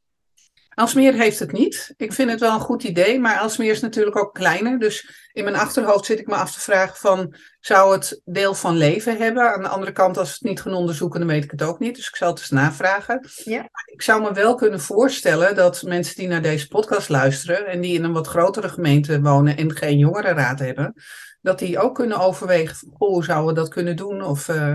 [0.75, 1.95] Alsmeer heeft het niet.
[1.97, 4.79] Ik vind het wel een goed idee, maar Alsmeer is natuurlijk ook kleiner.
[4.79, 8.77] Dus in mijn achterhoofd zit ik me af te vragen van, zou het deel van
[8.77, 9.55] leven hebben?
[9.55, 11.79] Aan de andere kant, als we het niet gaan onderzoeken, dan weet ik het ook
[11.79, 11.95] niet.
[11.95, 13.29] Dus ik zal het eens navragen.
[13.45, 13.69] Ja.
[13.85, 17.95] Ik zou me wel kunnen voorstellen dat mensen die naar deze podcast luisteren en die
[17.95, 20.95] in een wat grotere gemeente wonen en geen jongerenraad hebben,
[21.43, 24.23] dat die ook kunnen overwegen, hoe zouden we dat kunnen doen?
[24.23, 24.75] Of, uh,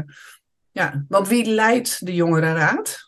[0.71, 3.05] ja, want wie leidt de jongerenraad?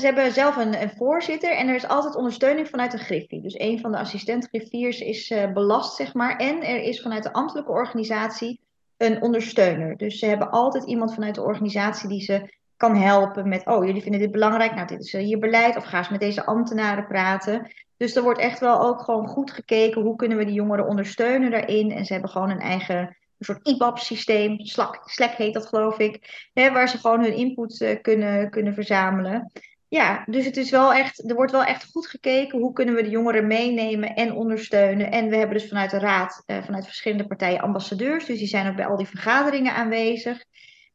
[0.00, 3.42] ze hebben zelf een, een, voorzitter en er is altijd ondersteuning vanuit de griffie.
[3.42, 6.36] Dus een van de assistent-griffiers is uh, belast, zeg maar.
[6.36, 8.60] En er is vanuit de ambtelijke organisatie
[8.96, 9.96] een ondersteuner.
[9.96, 13.66] Dus ze hebben altijd iemand vanuit de organisatie die ze kan helpen met...
[13.66, 15.76] oh, jullie vinden dit belangrijk, nou, dit is uh, hier beleid.
[15.76, 17.70] Of ga eens met deze ambtenaren praten.
[17.96, 20.02] Dus er wordt echt wel ook gewoon goed gekeken...
[20.02, 21.92] hoe kunnen we die jongeren ondersteunen daarin.
[21.92, 26.72] En ze hebben gewoon een eigen een soort IBAP-systeem, Slack, heet dat geloof ik, hè,
[26.72, 29.52] waar ze gewoon hun input uh, kunnen, kunnen verzamelen.
[29.88, 33.02] Ja, dus het is wel echt, er wordt wel echt goed gekeken hoe kunnen we
[33.02, 35.10] de jongeren meenemen en ondersteunen.
[35.10, 38.68] En we hebben dus vanuit de raad, eh, vanuit verschillende partijen ambassadeurs, dus die zijn
[38.68, 40.44] ook bij al die vergaderingen aanwezig.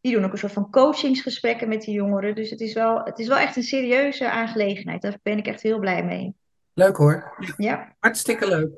[0.01, 2.35] Die doen ook een soort van coachingsgesprekken met die jongeren.
[2.35, 5.01] Dus het is wel, het is wel echt een serieuze aangelegenheid.
[5.01, 6.33] Daar ben ik echt heel blij mee.
[6.73, 7.45] Leuk hoor.
[7.57, 7.95] Ja.
[7.99, 8.69] Hartstikke leuk.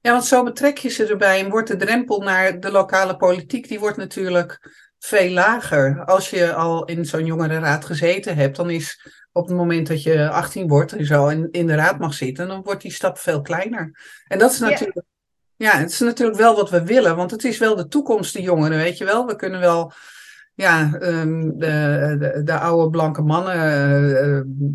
[0.00, 3.68] Ja, want zo betrek je ze erbij en wordt de drempel naar de lokale politiek,
[3.68, 4.60] die wordt natuurlijk
[4.98, 6.04] veel lager.
[6.04, 9.00] Als je al in zo'n jongerenraad gezeten hebt, dan is
[9.32, 12.48] op het moment dat je 18 wordt en zo in, in de raad mag zitten,
[12.48, 13.98] dan wordt die stap veel kleiner.
[14.26, 15.06] En dat is natuurlijk,
[15.56, 15.72] ja.
[15.72, 18.42] ja, het is natuurlijk wel wat we willen, want het is wel de toekomst, de
[18.42, 19.26] jongeren, weet je wel.
[19.26, 19.92] We kunnen wel,
[20.54, 23.56] ja, um, de, de, de, oude blanke mannen
[24.28, 24.72] uh,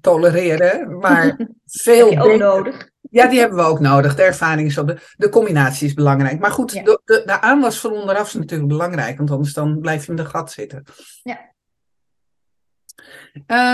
[0.00, 2.38] tolereren, maar veel beter.
[2.38, 2.90] nodig.
[3.10, 4.14] Ja, die hebben we ook nodig.
[4.14, 6.38] De ervaring is op de, de combinatie is belangrijk.
[6.38, 10.04] Maar goed, de, de, de aanwas van onderaf is natuurlijk belangrijk, want anders dan blijf
[10.04, 10.84] je in de gat zitten.
[11.22, 11.54] Ja.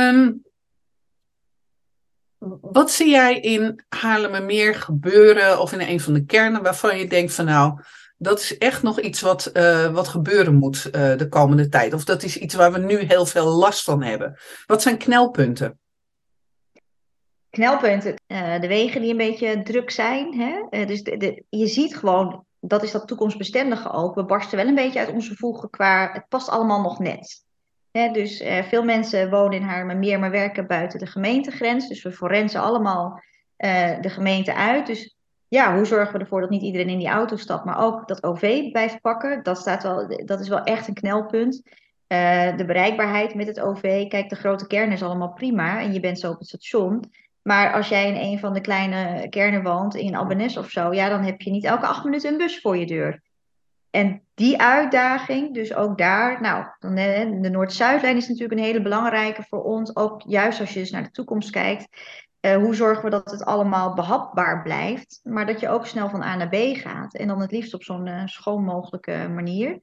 [0.08, 0.42] Um,
[2.60, 7.34] wat zie jij in Haarlemmermeer gebeuren of in een van de kernen waarvan je denkt
[7.34, 7.80] van nou,
[8.16, 11.92] dat is echt nog iets wat, uh, wat gebeuren moet uh, de komende tijd?
[11.92, 14.38] Of dat is iets waar we nu heel veel last van hebben?
[14.66, 15.78] Wat zijn knelpunten?
[17.52, 20.40] Knelpunten, uh, de wegen die een beetje druk zijn.
[20.40, 20.84] Hè?
[20.84, 24.14] dus de, je ziet gewoon, dat is dat toekomstbestendige ook.
[24.14, 27.44] We barsten wel een beetje uit onze voegen qua, het past allemaal nog net
[27.92, 31.88] dus uh, veel mensen wonen in Haarlemmermeer, maar werken buiten de gemeentegrens.
[31.88, 33.22] Dus we forensen allemaal
[34.00, 34.86] de gemeente uit.
[34.86, 35.16] Dus
[35.48, 38.22] ja, hoe zorgen we ervoor dat niet iedereen in die auto stapt, maar ook dat
[38.22, 39.42] OV blijft pakken?
[39.42, 41.62] Dat, staat wel, dat is wel echt een knelpunt.
[42.56, 44.08] De bereikbaarheid met het OV.
[44.08, 47.04] Kijk, de grote kern is allemaal prima en je bent zo op het station.
[47.42, 51.08] Maar als jij in een van de kleine kernen woont, in Albanese of zo, ja,
[51.08, 53.20] dan heb je niet elke acht minuten een bus voor je deur.
[53.90, 56.64] En die uitdaging, dus ook daar, nou,
[57.40, 61.02] de Noord-Zuidlijn is natuurlijk een hele belangrijke voor ons, ook juist als je dus naar
[61.02, 61.88] de toekomst kijkt.
[62.40, 66.22] Uh, hoe zorgen we dat het allemaal behapbaar blijft, maar dat je ook snel van
[66.22, 69.78] A naar B gaat en dan het liefst op zo'n uh, schoon mogelijke manier.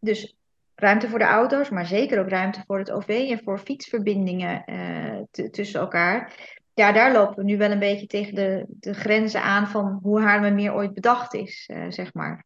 [0.00, 0.36] Dus
[0.74, 5.48] ruimte voor de auto's, maar zeker ook ruimte voor het OV en voor fietsverbindingen uh,
[5.50, 6.32] tussen elkaar.
[6.76, 10.20] Ja, daar lopen we nu wel een beetje tegen de, de grenzen aan van hoe
[10.20, 12.44] Haarlemmermeer ooit bedacht is, zeg maar.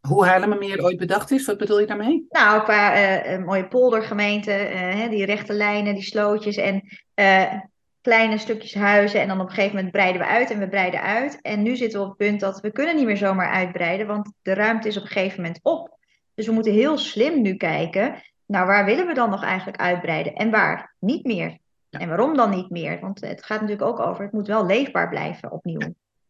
[0.00, 2.26] Hoe Haarlemmermeer ooit bedacht is, wat bedoel je daarmee?
[2.28, 6.82] Nou, qua uh, mooie poldergemeente, uh, die rechte lijnen, die slootjes en
[8.00, 9.20] kleine stukjes huizen.
[9.20, 11.38] En dan op een gegeven moment breiden we uit en we breiden uit.
[11.42, 14.32] En nu zitten we op het punt dat we kunnen niet meer zomaar uitbreiden, want
[14.42, 15.98] de ruimte is op een gegeven moment op.
[16.34, 20.34] Dus we moeten heel slim nu kijken, nou waar willen we dan nog eigenlijk uitbreiden
[20.34, 21.58] en waar niet meer?
[21.98, 22.02] Ja.
[22.02, 23.00] En waarom dan niet meer?
[23.00, 25.80] Want het gaat natuurlijk ook over, het moet wel leefbaar blijven opnieuw.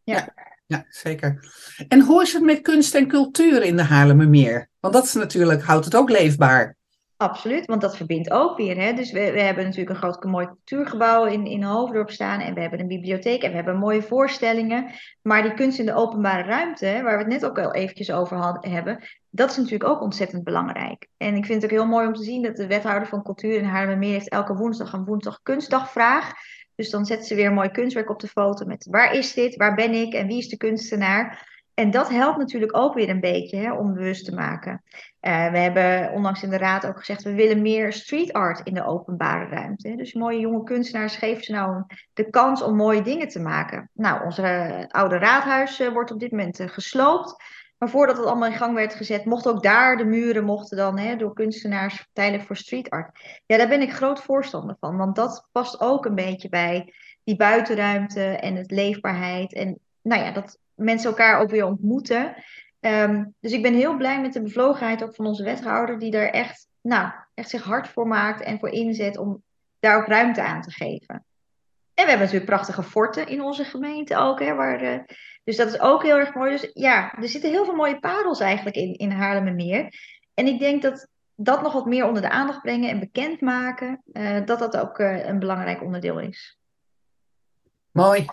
[0.04, 0.14] ja.
[0.14, 1.52] ja ja, zeker.
[1.88, 4.68] En hoe is het met kunst en cultuur in de Haarlemmermeer?
[4.80, 6.76] Want dat is natuurlijk, houdt het ook leefbaar.
[7.18, 8.76] Absoluut, want dat verbindt ook weer.
[8.76, 8.92] Hè?
[8.92, 12.40] Dus we, we hebben natuurlijk een groot mooi cultuurgebouw in, in Hoofddorp staan.
[12.40, 14.90] En we hebben een bibliotheek en we hebben mooie voorstellingen.
[15.22, 18.36] Maar die kunst in de openbare ruimte, waar we het net ook al eventjes over
[18.36, 21.08] hadden, hebben, dat is natuurlijk ook ontzettend belangrijk.
[21.16, 23.58] En ik vind het ook heel mooi om te zien dat de wethouder van cultuur
[23.58, 26.32] in Haarlemmermeer heeft elke woensdag een woensdag kunstdagvraag.
[26.74, 29.74] Dus dan zetten ze weer mooi kunstwerk op de foto met waar is dit, waar
[29.74, 31.54] ben ik en wie is de kunstenaar.
[31.76, 34.82] En dat helpt natuurlijk ook weer een beetje hè, om bewust te maken.
[35.20, 38.74] Uh, we hebben onlangs in de raad ook gezegd, we willen meer street art in
[38.74, 39.96] de openbare ruimte.
[39.96, 43.90] Dus mooie jonge kunstenaars geven ze nou de kans om mooie dingen te maken.
[43.92, 44.38] Nou, ons
[44.88, 47.36] oude raadhuis uh, wordt op dit moment gesloopt.
[47.78, 50.98] Maar voordat het allemaal in gang werd gezet, mochten ook daar de muren mochten dan
[50.98, 53.40] hè, door kunstenaars tijdelijk voor street art.
[53.46, 57.36] Ja, daar ben ik groot voorstander van, want dat past ook een beetje bij die
[57.36, 59.52] buitenruimte en het leefbaarheid.
[59.52, 62.34] En nou ja, dat mensen elkaar ook weer ontmoeten.
[62.80, 66.28] Um, dus ik ben heel blij met de bevlogenheid ook van onze wethouder, die daar
[66.28, 69.42] echt, nou, echt zich hard voor maakt en voor inzet om
[69.80, 71.24] daar ook ruimte aan te geven.
[71.94, 74.98] En we hebben natuurlijk prachtige forten in onze gemeente ook, hè, waar, uh,
[75.44, 76.50] dus dat is ook heel erg mooi.
[76.50, 79.94] Dus ja, er zitten heel veel mooie parels eigenlijk in, in Haarlemmermeer.
[80.34, 84.44] En ik denk dat dat nog wat meer onder de aandacht brengen en bekendmaken, uh,
[84.44, 86.58] dat dat ook uh, een belangrijk onderdeel is.
[87.92, 88.26] Mooi.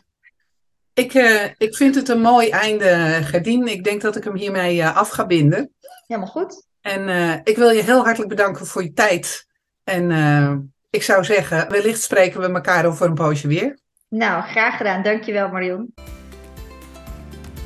[0.93, 3.67] Ik, uh, ik vind het een mooi einde, Gerdien.
[3.67, 5.73] Ik denk dat ik hem hiermee af ga binden.
[6.08, 6.65] Helemaal goed.
[6.82, 7.10] En
[7.43, 9.47] ik wil je heel hartelijk bedanken voor je tijd.
[9.84, 10.12] En
[10.89, 13.79] ik zou zeggen, wellicht spreken we elkaar over een poosje weer.
[14.10, 15.03] Nou, graag gedaan.
[15.03, 15.93] Dankjewel Marion.